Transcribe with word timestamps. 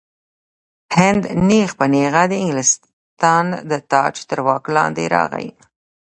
هند 0.97 1.23
نیغ 1.49 1.69
په 1.79 1.85
نیغه 1.93 2.23
د 2.31 2.33
انګلستان 2.43 3.45
د 3.69 3.71
تاج 3.91 4.15
تر 4.29 4.39
واک 4.45 4.65
لاندې 4.75 5.05
راغی. 5.15 5.47